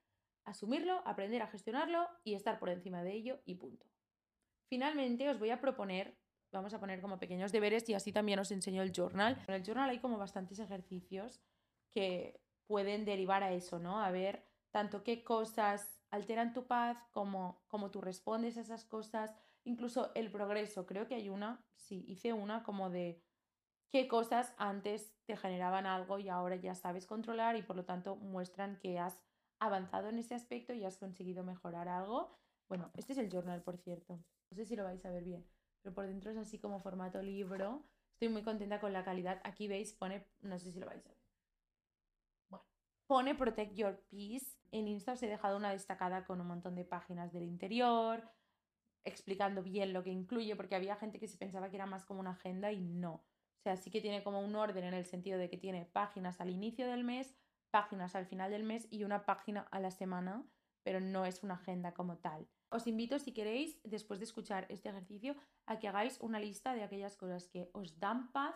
[0.45, 3.85] asumirlo, aprender a gestionarlo y estar por encima de ello y punto.
[4.67, 6.18] Finalmente os voy a proponer
[6.51, 9.41] vamos a poner como pequeños deberes y así también os enseño el journal.
[9.47, 11.41] En el journal hay como bastantes ejercicios
[11.91, 14.01] que pueden derivar a eso, ¿no?
[14.01, 19.33] A ver tanto qué cosas alteran tu paz, como cómo tú respondes a esas cosas,
[19.63, 20.85] incluso el progreso.
[20.85, 23.23] Creo que hay una, sí, hice una como de
[23.89, 28.15] qué cosas antes te generaban algo y ahora ya sabes controlar y por lo tanto
[28.15, 29.19] muestran que has
[29.59, 32.37] avanzado en ese aspecto y has conseguido mejorar algo.
[32.67, 34.19] Bueno, este es el journal, por cierto.
[34.51, 37.21] No sé si lo vais a ver bien pero por dentro es así como formato
[37.21, 37.85] libro.
[38.13, 39.41] Estoy muy contenta con la calidad.
[39.43, 41.17] Aquí veis, pone, no sé si lo vais a ver.
[42.49, 42.65] Bueno,
[43.07, 44.57] pone Protect Your Peace.
[44.71, 48.29] En Insta os he dejado una destacada con un montón de páginas del interior.
[49.03, 52.19] explicando bien lo que incluye, porque había gente que se pensaba que era más como
[52.19, 53.13] una agenda y no.
[53.13, 56.39] O sea, sí que tiene como un orden en el sentido de que tiene páginas
[56.41, 57.35] al inicio del mes,
[57.71, 60.45] páginas al final del mes y una página a la semana,
[60.83, 62.47] pero no es una agenda como tal.
[62.71, 66.83] Os invito, si queréis, después de escuchar este ejercicio, a que hagáis una lista de
[66.83, 68.55] aquellas cosas que os dan paz.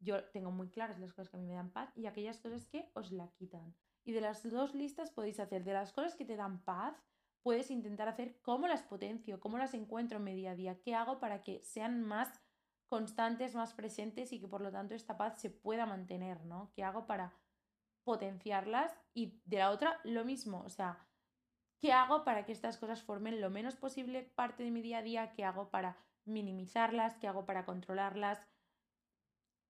[0.00, 2.66] Yo tengo muy claras las cosas que a mí me dan paz y aquellas cosas
[2.66, 3.74] que os la quitan.
[4.04, 6.96] Y de las dos listas podéis hacer de las cosas que te dan paz,
[7.42, 10.94] puedes intentar hacer cómo las potencio, cómo las encuentro en mi día a día, qué
[10.94, 12.40] hago para que sean más
[12.86, 16.72] constantes, más presentes y que por lo tanto esta paz se pueda mantener, ¿no?
[16.74, 17.34] ¿Qué hago para
[18.04, 18.96] potenciarlas?
[19.12, 21.07] Y de la otra, lo mismo, o sea,
[21.78, 25.02] ¿qué hago para que estas cosas formen lo menos posible parte de mi día a
[25.02, 25.32] día?
[25.32, 27.16] ¿Qué hago para minimizarlas?
[27.16, 28.40] ¿Qué hago para controlarlas?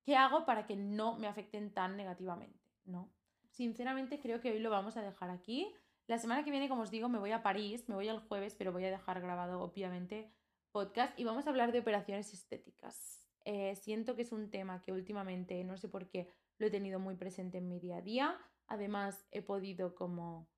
[0.04, 2.70] ¿Qué hago para que no me afecten tan negativamente?
[2.84, 3.12] ¿No?
[3.50, 5.72] Sinceramente creo que hoy lo vamos a dejar aquí.
[6.06, 8.54] La semana que viene, como os digo, me voy a París, me voy el jueves,
[8.54, 10.32] pero voy a dejar grabado, obviamente,
[10.72, 13.28] podcast y vamos a hablar de operaciones estéticas.
[13.44, 16.98] Eh, siento que es un tema que últimamente, no sé por qué, lo he tenido
[16.98, 18.38] muy presente en mi día a día.
[18.66, 20.48] Además, he podido como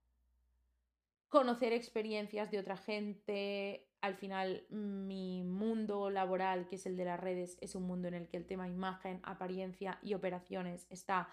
[1.31, 3.89] conocer experiencias de otra gente.
[4.03, 8.15] Al final, mi mundo laboral, que es el de las redes, es un mundo en
[8.15, 11.29] el que el tema imagen, apariencia y operaciones está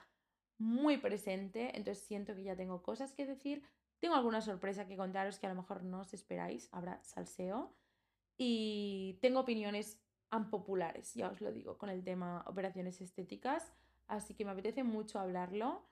[0.58, 1.76] muy presente.
[1.76, 3.64] Entonces siento que ya tengo cosas que decir,
[4.00, 7.76] tengo alguna sorpresa que contaros que a lo mejor no os esperáis, habrá salseo.
[8.38, 10.00] Y tengo opiniones
[10.32, 13.74] unpopulares, ya os lo digo, con el tema operaciones estéticas,
[14.08, 15.89] así que me apetece mucho hablarlo.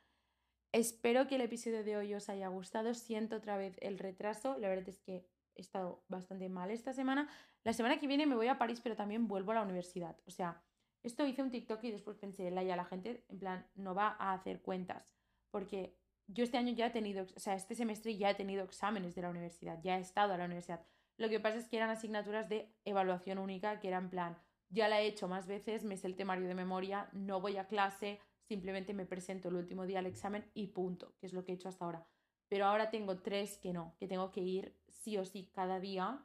[0.75, 2.93] Espero que el episodio de hoy os haya gustado.
[2.93, 4.57] Siento otra vez el retraso.
[4.59, 7.29] La verdad es que he estado bastante mal esta semana.
[7.63, 10.17] La semana que viene me voy a París, pero también vuelvo a la universidad.
[10.27, 10.61] O sea,
[11.01, 14.33] esto hice un TikTok y después pensé, la la gente, en plan, no va a
[14.33, 15.15] hacer cuentas.
[15.49, 15.97] Porque
[16.27, 19.21] yo este año ya he tenido, o sea, este semestre ya he tenido exámenes de
[19.21, 20.85] la universidad, ya he estado a la universidad.
[21.15, 24.99] Lo que pasa es que eran asignaturas de evaluación única, que eran plan, ya la
[24.99, 28.93] he hecho más veces, me sé el temario de memoria, no voy a clase, simplemente
[28.93, 31.69] me presento el último día al examen y punto, que es lo que he hecho
[31.69, 32.07] hasta ahora.
[32.47, 36.23] Pero ahora tengo tres que no, que tengo que ir sí o sí cada día.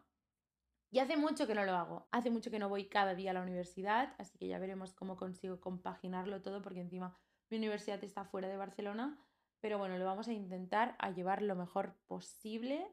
[0.90, 3.34] Y hace mucho que no lo hago, hace mucho que no voy cada día a
[3.34, 7.16] la universidad, así que ya veremos cómo consigo compaginarlo todo, porque encima
[7.48, 9.24] mi universidad está fuera de Barcelona
[9.60, 12.90] pero bueno, lo vamos a intentar a llevar lo mejor posible.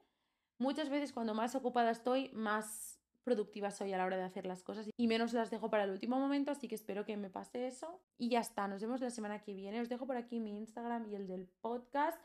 [0.60, 2.97] Muchas veces cuando más ocupada estoy, más
[3.28, 5.90] productiva soy a la hora de hacer las cosas y menos las dejo para el
[5.90, 8.00] último momento, así que espero que me pase eso.
[8.18, 9.82] Y ya está, nos vemos la semana que viene.
[9.82, 12.18] Os dejo por aquí mi Instagram y el del podcast.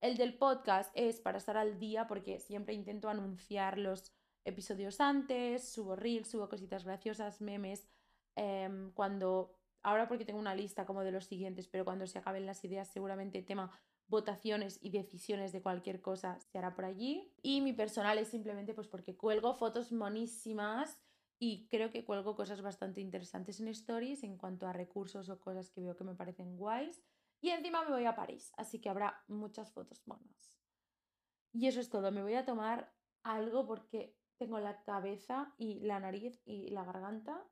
[0.00, 4.14] El del podcast es para estar al día porque siempre intento anunciar los
[4.46, 7.86] episodios antes, subo reels, subo cositas graciosas, memes.
[8.34, 12.46] Em, cuando ahora porque tengo una lista como de los siguientes, pero cuando se acaben
[12.46, 13.70] las ideas, seguramente tema
[14.08, 17.32] votaciones y decisiones de cualquier cosa se hará por allí.
[17.42, 21.00] Y mi personal es simplemente pues porque cuelgo fotos monísimas
[21.38, 25.70] y creo que cuelgo cosas bastante interesantes en stories en cuanto a recursos o cosas
[25.70, 27.02] que veo que me parecen guays.
[27.40, 30.56] Y encima me voy a París, así que habrá muchas fotos monas.
[31.52, 32.92] Y eso es todo, me voy a tomar
[33.22, 37.46] algo porque tengo la cabeza y la nariz y la garganta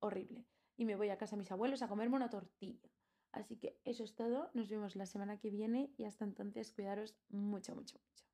[0.00, 0.46] horrible
[0.76, 2.90] y me voy a casa de mis abuelos a comerme una tortilla.
[3.36, 7.14] Así que eso es todo, nos vemos la semana que viene y hasta entonces cuidaros
[7.28, 8.25] mucho, mucho, mucho.